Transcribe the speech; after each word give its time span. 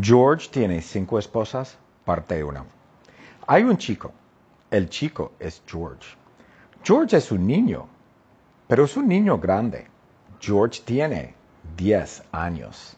George 0.00 0.48
tiene 0.50 0.80
cinco 0.80 1.18
esposas, 1.18 1.76
parte 2.04 2.42
una. 2.42 2.64
Hay 3.46 3.62
un 3.62 3.76
chico. 3.76 4.12
El 4.70 4.88
chico 4.88 5.32
es 5.38 5.62
George. 5.66 6.16
George 6.82 7.16
es 7.16 7.30
un 7.30 7.46
niño, 7.46 7.86
pero 8.66 8.84
es 8.84 8.96
un 8.96 9.06
niño 9.06 9.38
grande. 9.38 9.86
George 10.40 10.82
tiene 10.84 11.34
10 11.76 12.24
años. 12.32 12.96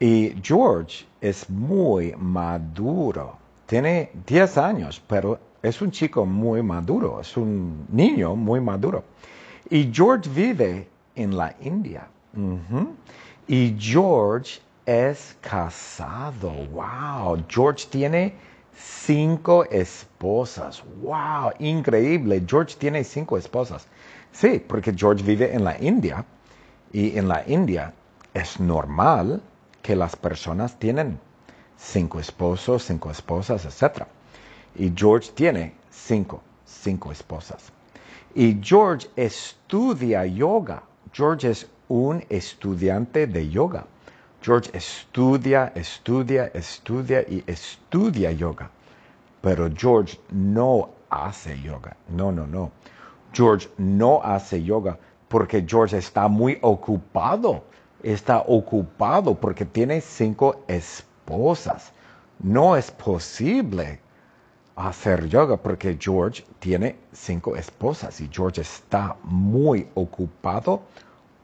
Y 0.00 0.34
George 0.42 1.06
es 1.20 1.48
muy 1.48 2.14
maduro. 2.18 3.36
Tiene 3.66 4.10
10 4.26 4.58
años, 4.58 5.00
pero 5.06 5.38
es 5.62 5.80
un 5.80 5.90
chico 5.90 6.26
muy 6.26 6.62
maduro. 6.62 7.20
Es 7.20 7.36
un 7.36 7.86
niño 7.90 8.34
muy 8.34 8.60
maduro. 8.60 9.04
Y 9.70 9.90
George 9.92 10.28
vive 10.28 10.88
en 11.14 11.36
la 11.36 11.54
India. 11.60 12.08
Y 13.46 13.76
George 13.78 14.60
es 14.86 15.36
casado. 15.40 16.50
Wow. 16.72 17.44
George 17.48 17.86
tiene 17.90 18.34
cinco 18.74 19.64
esposas. 19.64 20.82
Wow. 21.00 21.52
Increíble. 21.58 22.42
George 22.46 22.76
tiene 22.78 23.04
cinco 23.04 23.36
esposas. 23.36 23.86
Sí, 24.32 24.62
porque 24.66 24.92
George 24.94 25.22
vive 25.22 25.54
en 25.54 25.64
la 25.64 25.76
India. 25.80 26.24
Y 26.92 27.16
en 27.16 27.28
la 27.28 27.42
India 27.46 27.92
es 28.34 28.60
normal 28.60 29.40
que 29.82 29.96
las 29.96 30.16
personas 30.16 30.78
tienen 30.78 31.18
cinco 31.76 32.20
esposos, 32.20 32.84
cinco 32.84 33.10
esposas, 33.10 33.64
etc. 33.64 34.04
Y 34.76 34.92
George 34.94 35.30
tiene 35.34 35.74
cinco, 35.90 36.42
cinco 36.64 37.12
esposas. 37.12 37.72
Y 38.34 38.58
George 38.62 39.08
estudia 39.16 40.24
yoga. 40.24 40.82
George 41.12 41.50
es 41.50 41.66
un 41.88 42.24
estudiante 42.28 43.26
de 43.26 43.48
yoga. 43.48 43.84
George 44.42 44.70
estudia, 44.74 45.72
estudia, 45.76 46.50
estudia 46.52 47.22
y 47.22 47.44
estudia 47.46 48.32
yoga. 48.32 48.68
Pero 49.40 49.70
George 49.72 50.18
no 50.32 50.90
hace 51.08 51.60
yoga. 51.60 51.96
No, 52.08 52.32
no, 52.32 52.44
no. 52.44 52.72
George 53.32 53.68
no 53.78 54.20
hace 54.24 54.60
yoga 54.64 54.98
porque 55.28 55.64
George 55.64 55.96
está 55.96 56.26
muy 56.26 56.58
ocupado. 56.60 57.62
Está 58.02 58.40
ocupado 58.40 59.36
porque 59.36 59.64
tiene 59.64 60.00
cinco 60.00 60.64
esposas. 60.66 61.92
No 62.40 62.76
es 62.76 62.90
posible 62.90 64.00
hacer 64.74 65.28
yoga 65.28 65.56
porque 65.56 65.96
George 66.00 66.44
tiene 66.58 66.96
cinco 67.12 67.54
esposas 67.54 68.20
y 68.20 68.28
George 68.28 68.62
está 68.62 69.14
muy 69.22 69.86
ocupado 69.94 70.82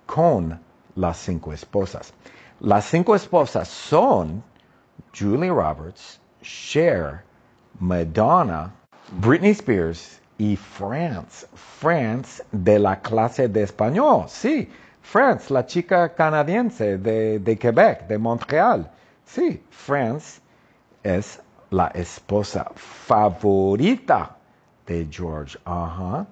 con 0.04 0.60
las 0.96 1.16
cinco 1.18 1.52
esposas. 1.52 2.12
Las 2.60 2.86
cinco 2.86 3.14
esposas 3.14 3.68
son 3.68 4.42
Julie 5.14 5.48
Roberts, 5.48 6.18
Cher, 6.42 7.22
Madonna, 7.78 8.72
Britney 9.20 9.52
Spears 9.52 10.20
y 10.38 10.56
France. 10.56 11.46
France 11.54 12.42
de 12.50 12.80
la 12.80 12.96
clase 12.96 13.46
de 13.46 13.62
español. 13.62 14.24
Sí, 14.28 14.68
France, 15.02 15.52
la 15.52 15.64
chica 15.66 16.12
canadiense 16.12 16.98
de, 16.98 17.38
de 17.38 17.56
Quebec, 17.56 18.08
de 18.08 18.18
Montreal. 18.18 18.90
Sí, 19.24 19.62
France 19.70 20.40
es 21.04 21.40
la 21.70 21.92
esposa 21.94 22.72
favorita 22.74 24.36
de 24.84 25.06
George. 25.08 25.56
Ajá. 25.64 26.26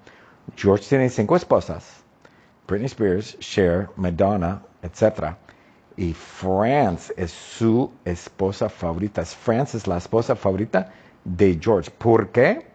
George 0.57 0.89
tiene 0.89 1.09
cinco 1.09 1.37
esposas. 1.37 2.03
Britney 2.67 2.87
Spears, 2.87 3.39
Cher, 3.39 3.91
Madonna, 3.95 4.61
etc. 4.83 5.37
Y 5.97 6.13
France 6.13 7.15
es 7.17 7.31
su 7.31 7.91
esposa 8.05 8.69
favorita. 8.69 9.25
France 9.25 9.79
es 9.79 9.87
la 9.87 9.97
esposa 9.97 10.37
favorita 10.37 10.93
de 11.25 11.59
George. 11.61 11.91
¿Por 11.91 12.29
qué? 12.29 12.67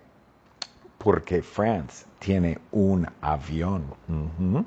Porque 0.97 1.43
France 1.43 2.05
tiene 2.19 2.57
un 2.71 3.07
avión. 3.21 3.85
Ujú. 4.07 4.65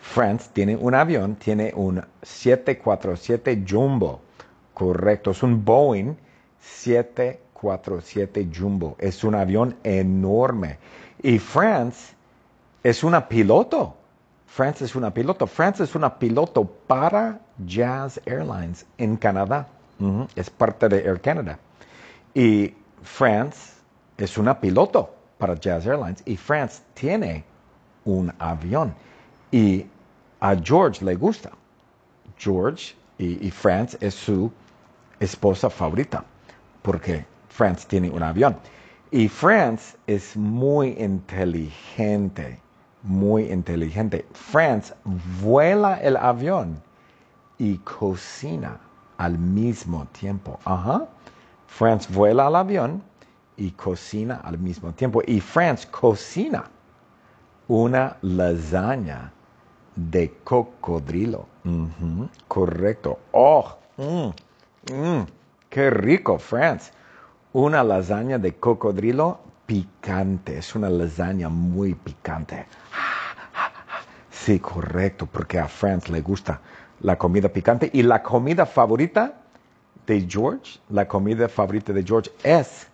France 0.00 0.50
tiene 0.52 0.74
un 0.76 0.94
avión, 0.94 1.36
tiene 1.36 1.72
un 1.76 2.04
747 2.22 3.64
Jumbo. 3.68 4.20
Correcto, 4.74 5.30
es 5.30 5.42
un 5.44 5.64
Boeing 5.64 6.16
747 6.60 8.48
Jumbo. 8.52 8.96
Es 8.98 9.22
un 9.22 9.36
avión 9.36 9.76
enorme. 9.84 10.78
Y 11.22 11.38
France 11.38 12.14
es 12.82 13.04
una 13.04 13.28
piloto. 13.28 13.96
France 14.52 14.84
es 14.84 14.94
una 14.94 15.14
piloto. 15.14 15.46
France 15.46 15.82
es 15.82 15.94
una 15.94 16.18
piloto 16.18 16.66
para 16.86 17.40
Jazz 17.64 18.20
Airlines 18.26 18.84
en 18.98 19.16
Canadá. 19.16 19.66
Es 20.36 20.50
parte 20.50 20.90
de 20.90 20.98
Air 20.98 21.22
Canada. 21.22 21.58
Y 22.34 22.74
France 23.02 23.72
es 24.18 24.36
una 24.36 24.60
piloto 24.60 25.08
para 25.38 25.54
Jazz 25.54 25.86
Airlines. 25.86 26.22
Y 26.26 26.36
France 26.36 26.82
tiene 26.92 27.44
un 28.04 28.30
avión. 28.38 28.94
Y 29.50 29.86
a 30.40 30.54
George 30.54 31.02
le 31.02 31.14
gusta. 31.14 31.50
George 32.36 32.94
y 33.16 33.50
France 33.50 33.96
es 34.02 34.12
su 34.12 34.52
esposa 35.18 35.70
favorita. 35.70 36.26
Porque 36.82 37.24
France 37.48 37.86
tiene 37.88 38.10
un 38.10 38.22
avión. 38.22 38.58
Y 39.10 39.28
France 39.28 39.96
es 40.06 40.36
muy 40.36 40.88
inteligente, 40.98 42.60
muy 43.02 43.50
inteligente. 43.52 44.26
France 44.32 44.94
vuela 45.40 45.94
el 46.00 46.16
avión 46.16 46.80
y 47.58 47.78
cocina 47.78 48.78
al 49.18 49.38
mismo 49.38 50.06
tiempo. 50.06 50.58
Ajá. 50.64 51.06
France 51.66 52.12
vuela 52.12 52.48
el 52.48 52.56
avión 52.56 53.02
y 53.56 53.70
cocina 53.72 54.40
al 54.44 54.58
mismo 54.58 54.92
tiempo. 54.92 55.22
Y 55.26 55.40
France 55.40 55.88
cocina 55.90 56.64
una 57.68 58.16
lasaña 58.22 59.32
de 59.96 60.32
cocodrilo. 60.44 61.46
Correcto. 62.48 63.18
Oh, 63.32 63.76
mm, 63.96 64.94
mm, 64.94 65.26
qué 65.68 65.90
rico, 65.90 66.38
France. 66.38 66.92
Una 67.52 67.84
lasaña 67.84 68.38
de 68.38 68.54
cocodrilo 68.54 69.38
picante. 69.66 70.58
Es 70.58 70.74
una 70.74 70.90
lasaña 70.90 71.48
muy 71.48 71.94
picante. 71.94 72.66
Sí, 74.30 74.58
correcto, 74.58 75.26
porque 75.26 75.58
a 75.58 75.68
France 75.68 76.10
le 76.10 76.20
gusta 76.20 76.60
la 77.00 77.16
comida 77.16 77.48
picante. 77.48 77.90
Y 77.92 78.02
la 78.02 78.22
comida 78.22 78.66
favorita 78.66 79.34
de 80.06 80.26
George, 80.28 80.80
la 80.88 81.06
comida 81.06 81.48
favorita 81.48 81.92
de 81.92 82.02
George 82.02 82.30
es 82.42 82.88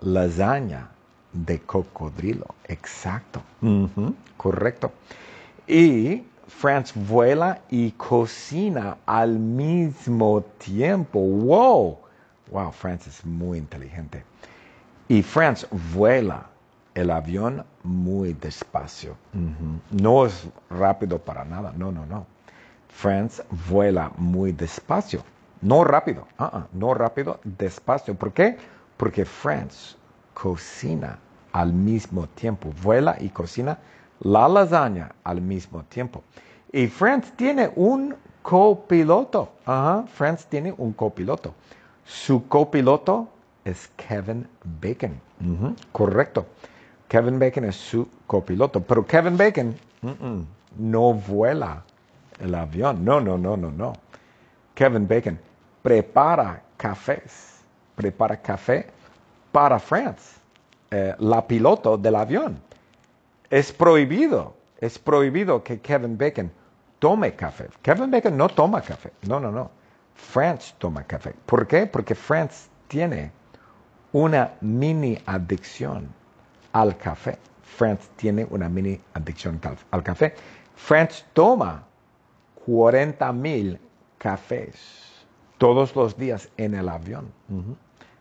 lasaña 0.00 0.90
de 1.32 1.60
cocodrilo. 1.60 2.46
Exacto. 2.68 3.42
Correcto. 4.36 4.92
Y 5.66 6.22
France 6.46 6.92
vuela 6.94 7.62
y 7.70 7.90
cocina 7.92 8.98
al 9.06 9.38
mismo 9.38 10.42
tiempo. 10.58 11.18
¡Wow! 11.18 11.98
Wow, 12.50 12.70
France 12.70 13.10
es 13.10 13.24
muy 13.24 13.58
inteligente. 13.58 14.22
Y 15.08 15.22
France 15.22 15.66
vuela 15.94 16.46
el 16.94 17.10
avión 17.10 17.64
muy 17.82 18.32
despacio. 18.32 19.16
No 19.90 20.26
es 20.26 20.46
rápido 20.70 21.18
para 21.18 21.44
nada. 21.44 21.72
No, 21.76 21.92
no, 21.92 22.06
no. 22.06 22.26
France 22.88 23.42
vuela 23.68 24.10
muy 24.16 24.52
despacio. 24.52 25.22
No 25.60 25.84
rápido. 25.84 26.26
ah, 26.38 26.66
no 26.72 26.94
rápido, 26.94 27.40
despacio. 27.44 28.14
¿Por 28.14 28.32
qué? 28.32 28.56
Porque 28.96 29.24
France 29.24 29.96
cocina 30.32 31.18
al 31.52 31.72
mismo 31.72 32.26
tiempo. 32.28 32.72
Vuela 32.82 33.16
y 33.20 33.28
cocina 33.28 33.78
la 34.20 34.48
lasaña 34.48 35.12
al 35.24 35.40
mismo 35.40 35.82
tiempo. 35.84 36.22
Y 36.72 36.86
France 36.86 37.32
tiene 37.36 37.70
un 37.76 38.14
copiloto. 38.42 39.52
Ajá, 39.66 40.04
France 40.06 40.46
tiene 40.48 40.74
un 40.76 40.92
copiloto. 40.92 41.54
Su 42.04 42.46
copiloto 42.48 43.28
es 43.64 43.90
Kevin 43.96 44.46
Bacon. 44.80 45.20
Correcto. 45.92 46.46
Kevin 47.08 47.38
Bacon 47.38 47.64
es 47.64 47.76
su 47.76 48.08
copiloto. 48.26 48.80
Pero 48.80 49.04
Kevin 49.06 49.36
Bacon 49.36 49.74
no 50.78 51.14
vuela 51.14 51.82
el 52.40 52.54
avión. 52.54 53.04
No, 53.04 53.20
no, 53.20 53.38
no, 53.38 53.56
no, 53.56 53.70
no. 53.70 53.92
Kevin 54.74 55.06
Bacon 55.06 55.38
prepara 55.82 56.62
cafés. 56.76 57.60
Prepara 57.94 58.36
café 58.40 58.86
para 59.52 59.78
France. 59.78 60.40
eh, 60.90 61.14
la 61.18 61.46
piloto 61.46 61.96
del 61.96 62.14
avión. 62.14 62.60
Es 63.50 63.72
prohibido, 63.72 64.54
es 64.80 64.98
prohibido 64.98 65.62
que 65.62 65.80
Kevin 65.80 66.16
Bacon 66.16 66.50
tome 66.98 67.34
café. 67.34 67.68
Kevin 67.82 68.10
Bacon 68.10 68.36
no 68.36 68.48
toma 68.48 68.80
café. 68.80 69.12
No, 69.22 69.40
no, 69.40 69.50
no. 69.50 69.70
France 70.14 70.74
toma 70.78 71.02
café. 71.04 71.34
¿Por 71.46 71.66
qué? 71.66 71.86
Porque 71.86 72.14
France 72.14 72.68
tiene 72.88 73.32
una 74.14 74.52
mini 74.60 75.18
adicción 75.26 76.08
al 76.72 76.96
café. 76.96 77.36
France 77.62 78.08
tiene 78.16 78.46
una 78.48 78.68
mini 78.68 79.00
adicción 79.12 79.60
al, 79.90 80.02
café. 80.04 80.34
France 80.76 81.24
toma 81.32 81.82
40 82.64 83.32
mil 83.32 83.78
cafés 84.16 85.26
todos 85.58 85.96
los 85.96 86.16
días 86.16 86.48
en 86.56 86.74
el 86.74 86.88
avión. 86.88 87.32
Ujú. 87.48 87.76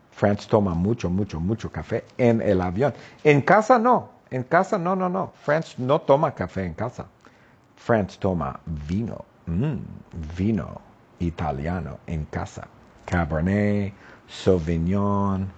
France 0.10 0.48
toma 0.50 0.74
mucho, 0.74 1.12
mucho, 1.12 1.40
mucho 1.40 1.72
café 1.72 2.04
en 2.18 2.42
el 2.42 2.62
avión. 2.62 2.94
En 3.24 3.42
casa 3.42 3.78
no, 3.78 4.10
en 4.32 4.44
casa 4.44 4.80
no, 4.80 4.96
no, 4.96 5.10
no. 5.10 5.32
France 5.44 5.76
no 5.78 6.02
toma 6.02 6.34
café 6.34 6.66
en 6.66 6.74
casa. 6.74 7.06
France 7.76 8.18
toma 8.20 8.60
vino, 8.66 9.26
vino 10.36 10.82
italiano 11.20 12.00
en 12.08 12.26
casa. 12.26 12.68
Cabernet, 13.06 13.94
Sauvignon, 14.28 15.52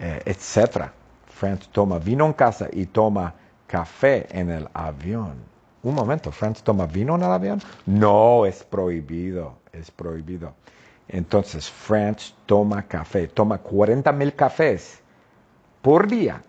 eh, 0.00 0.22
etc. 0.24 0.90
France 1.26 1.68
toma 1.70 1.98
vino 1.98 2.26
en 2.26 2.32
casa 2.32 2.68
y 2.72 2.86
toma 2.86 3.34
café 3.66 4.26
en 4.30 4.50
el 4.50 4.68
avión. 4.72 5.34
Un 5.82 5.94
momento, 5.94 6.32
¿France 6.32 6.62
toma 6.64 6.86
vino 6.86 7.14
en 7.14 7.22
el 7.22 7.30
avión? 7.30 7.62
No, 7.86 8.44
es 8.44 8.64
prohibido, 8.64 9.58
es 9.72 9.90
prohibido. 9.90 10.54
Entonces, 11.08 11.70
France 11.70 12.34
toma 12.46 12.82
café, 12.82 13.28
toma 13.28 13.58
40 13.58 14.12
mil 14.12 14.34
cafés 14.34 15.00
por 15.82 16.06
día 16.06 16.42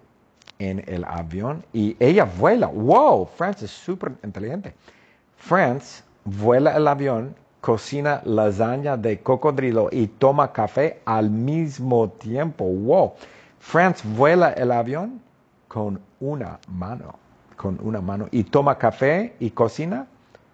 en 0.60 0.84
el 0.88 1.04
avión 1.04 1.66
y 1.74 1.96
ella 2.00 2.26
vuela. 2.26 2.68
¡Wow! 2.68 3.26
France 3.36 3.66
es 3.66 3.72
súper 3.72 4.14
inteligente. 4.24 4.74
France 5.38 6.04
vuela 6.24 6.76
el 6.76 6.88
avión, 6.88 7.36
cocina 7.62 8.22
lasaña 8.26 8.98
de 8.98 9.20
cocodrilo 9.22 9.90
y 9.92 10.08
toma 10.08 10.52
café 10.52 11.02
al 11.06 11.30
mismo 11.30 12.10
tiempo. 12.10 12.66
¡Wow! 12.66 13.14
France 13.62 14.04
vuela 14.06 14.52
el 14.54 14.72
avión 14.72 15.22
con 15.68 16.02
una 16.20 16.60
mano, 16.68 17.16
con 17.56 17.80
una 17.82 18.02
mano 18.02 18.28
y 18.32 18.44
toma 18.44 18.78
café 18.78 19.36
y 19.40 19.52
cocina 19.52 20.08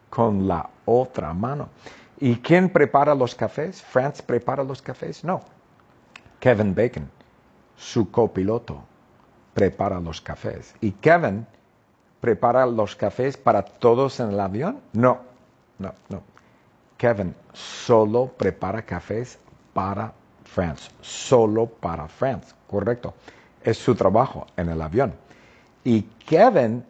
con 0.09 0.47
la 0.47 0.69
otra 0.85 1.33
mano. 1.33 1.69
¿Y 2.19 2.35
quién 2.35 2.69
prepara 2.69 3.15
los 3.15 3.33
cafés? 3.33 3.81
¿France 3.81 4.21
prepara 4.21 4.63
los 4.63 4.81
cafés? 4.81 5.23
No. 5.23 5.41
Kevin 6.39 6.75
Bacon, 6.75 7.09
su 7.77 8.11
copiloto, 8.11 8.83
prepara 9.53 9.99
los 9.99 10.19
cafés. 10.19 10.75
¿Y 10.81 10.91
Kevin 10.91 11.47
prepara 12.19 12.65
los 12.65 12.95
cafés 12.95 13.37
para 13.37 13.63
todos 13.63 14.19
en 14.19 14.31
el 14.31 14.39
avión? 14.39 14.81
No, 14.93 15.21
no, 15.79 15.93
no. 16.09 16.21
Kevin 16.97 17.33
solo 17.53 18.27
prepara 18.37 18.81
cafés 18.81 19.39
para 19.73 20.13
France, 20.43 20.91
solo 21.01 21.67
para 21.67 22.07
France, 22.07 22.53
correcto. 22.69 23.13
Es 23.63 23.77
su 23.77 23.95
trabajo 23.95 24.47
en 24.55 24.69
el 24.69 24.81
avión. 24.81 25.13
Y 25.83 26.01
Kevin 26.01 26.83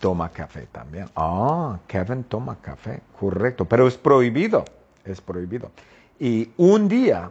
toma 0.00 0.28
café 0.30 0.66
también. 0.70 1.08
Ah, 1.16 1.78
Kevin 1.86 2.24
toma 2.24 2.56
café, 2.60 3.00
correcto, 3.18 3.64
pero 3.64 3.86
es 3.86 3.96
prohibido, 3.96 4.64
es 5.04 5.20
prohibido. 5.20 5.70
Y 6.18 6.50
un 6.56 6.88
día 6.88 7.30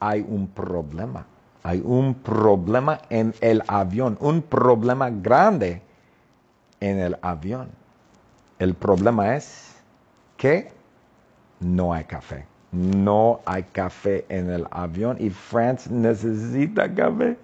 hay 0.00 0.24
un 0.26 0.48
problema, 0.48 1.26
hay 1.62 1.82
un 1.84 2.14
problema 2.14 3.00
en 3.08 3.34
el 3.40 3.62
avión, 3.68 4.16
un 4.20 4.42
problema 4.42 5.10
grande 5.10 5.82
en 6.80 6.98
el 6.98 7.16
avión. 7.22 7.68
El 8.58 8.74
problema 8.74 9.36
es 9.36 9.76
que 10.36 10.72
no 11.60 11.92
hay 11.92 12.04
café. 12.04 12.51
No 12.72 13.40
hay 13.44 13.64
café 13.64 14.24
en 14.28 14.50
el 14.50 14.66
avión 14.70 15.16
y 15.20 15.30
France 15.30 15.90
necesita 15.92 16.92
café. 16.94 17.36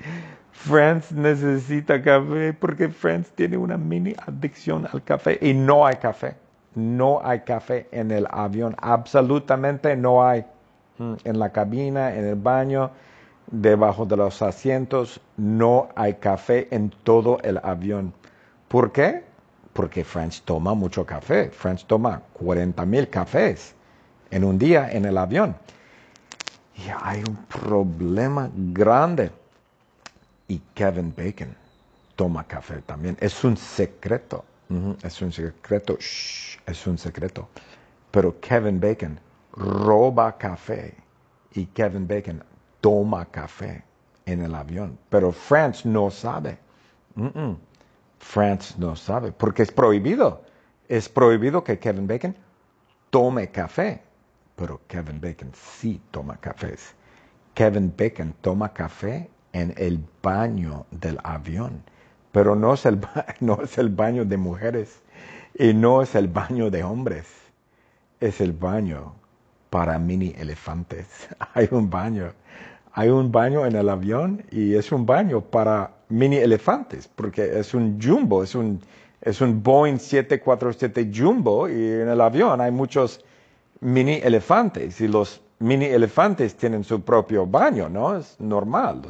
France 0.53 1.15
necesita 1.15 2.03
café 2.03 2.53
porque 2.55 2.89
France 2.89 3.31
tiene 3.35 3.57
una 3.59 3.77
mini 3.77 4.15
adicción 4.27 4.89
al 4.93 5.05
café 5.05 5.39
y 5.41 5.53
no 5.55 5.87
hay 5.87 5.97
café. 5.97 6.37
No 6.75 7.21
hay 7.23 7.41
café 7.41 7.89
en 7.93 8.11
el 8.11 8.27
avión. 8.31 8.75
Absolutamente 8.81 9.97
no 9.97 10.27
hay. 10.27 10.45
Mm, 10.99 11.15
En 11.25 11.39
la 11.39 11.53
cabina, 11.53 12.15
en 12.15 12.25
el 12.25 12.35
baño, 12.37 12.91
debajo 13.51 14.07
de 14.07 14.17
los 14.17 14.41
asientos, 14.43 15.21
no 15.37 15.89
hay 15.95 16.15
café 16.15 16.69
en 16.71 16.91
todo 17.05 17.39
el 17.43 17.59
avión. 17.63 18.15
¿Por 18.69 18.93
qué? 18.93 19.25
Porque 19.75 20.05
France 20.05 20.43
toma 20.45 20.75
mucho 20.75 21.05
café. 21.07 21.51
France 21.51 21.85
toma 21.87 22.23
40 22.33 22.85
mil 22.87 23.09
cafés 23.09 23.75
en 24.31 24.45
un 24.45 24.59
día 24.59 24.91
en 24.91 25.05
el 25.05 25.19
avión. 25.19 25.57
Y 26.77 26.89
hay 27.03 27.25
un 27.25 27.37
problema 27.47 28.51
grande. 28.55 29.33
Y 30.47 30.61
Kevin 30.75 31.13
Bacon 31.17 31.55
toma 32.17 32.45
café 32.45 32.81
también. 32.83 33.17
Es 33.21 33.45
un 33.45 33.57
secreto. 33.57 34.45
Es 35.03 35.21
un 35.23 35.33
secreto. 35.33 35.99
Es 35.99 36.87
un 36.87 36.99
secreto. 36.99 37.49
Pero 38.11 38.39
Kevin 38.41 38.81
Bacon 38.81 39.19
roba 39.53 40.37
café. 40.37 40.95
Y 41.55 41.67
Kevin 41.67 42.07
Bacon 42.07 42.43
toma 42.81 43.25
café 43.27 43.83
en 44.27 44.43
el 44.43 44.55
avión. 44.55 44.99
Pero 45.09 45.33
France 45.33 45.89
no 45.89 46.11
sabe. 46.11 46.59
France 48.21 48.75
no 48.79 48.95
sabe. 48.95 49.33
Porque 49.33 49.63
es 49.63 49.73
prohibido. 49.73 50.43
Es 50.89 51.09
prohibido 51.09 51.65
que 51.65 51.79
Kevin 51.79 52.07
Bacon 52.07 52.37
tome 53.11 53.51
café. 53.51 54.03
Pero 54.59 54.81
Kevin 54.89 55.21
Bacon 55.21 55.53
sí 55.55 56.01
toma 56.11 56.37
cafés. 56.37 56.95
Kevin 57.55 57.95
Bacon 57.97 58.35
toma 58.41 58.73
café 58.73 59.31
en 59.53 59.73
el 59.77 60.05
baño 60.23 60.85
del 60.91 61.19
avión, 61.23 61.83
pero 62.33 62.55
no 62.57 62.75
es 62.75 62.85
el, 62.85 63.01
no 63.41 63.63
es 63.63 63.79
el 63.79 63.89
baño 63.89 64.25
de 64.25 64.37
mujeres 64.37 65.01
y 65.55 65.73
no 65.75 66.03
es 66.03 66.15
el 66.17 66.29
baño 66.29 66.71
de 66.71 66.83
hombres, 66.83 67.27
es 68.21 68.41
el 68.41 68.53
baño 68.53 69.15
para 69.71 69.99
mini 69.99 70.35
elefantes. 70.37 71.07
Hay 71.55 71.69
un 71.71 71.89
baño, 71.89 72.33
hay 72.93 73.11
un 73.11 73.31
baño 73.31 73.65
en 73.65 73.77
el 73.77 73.89
avión 73.89 74.45
y 74.51 74.75
es 74.75 74.91
un 74.91 75.07
baño 75.07 75.41
para 75.41 75.93
mini 76.09 76.37
elefantes, 76.37 77.07
porque 77.07 77.61
es 77.61 77.75
un 77.75 78.01
jumbo, 78.03 78.43
es 78.43 78.57
un, 78.57 78.81
es 79.21 79.41
un 79.41 79.63
Boeing 79.63 79.99
747 79.99 81.13
jumbo 81.15 81.69
y 81.69 81.75
en 81.75 82.09
el 82.09 82.21
avión 82.21 82.61
hay 82.61 82.73
muchos 82.73 83.25
mini 83.81 84.21
elefantes 84.23 85.01
y 85.01 85.09
los 85.09 85.41
mini 85.61 85.87
elefantes 85.87 86.57
tienen 86.57 86.85
su 86.85 87.01
propio 87.03 87.47
baño, 87.47 87.89
¿no? 87.89 88.17
Es 88.17 88.37
normal. 88.39 89.03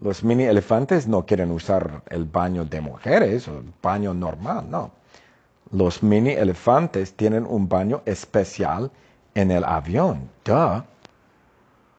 Los, 0.00 0.24
mini 0.24 0.44
elefantes 0.44 1.06
no 1.06 1.24
quieren 1.26 1.50
usar 1.50 2.02
el 2.10 2.24
baño 2.24 2.64
de 2.64 2.80
mujeres 2.80 3.48
o 3.48 3.58
el 3.58 3.72
baño 3.82 4.14
normal, 4.14 4.70
no. 4.70 4.90
Los 5.70 6.02
mini 6.02 6.30
elefantes 6.30 7.12
tienen 7.14 7.44
un 7.46 7.68
baño 7.68 8.02
especial 8.06 8.90
en 9.34 9.50
el 9.50 9.64
avión. 9.64 10.30
Duh. 10.44 10.82